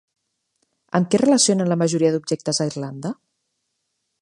[0.99, 3.13] Amb què es relacionen la majoria d'objectes a Irlanda?